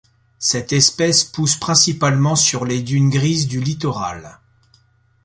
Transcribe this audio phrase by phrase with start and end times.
[0.39, 4.39] Cette espèce pousse principalement sur les dunes grises du littoral.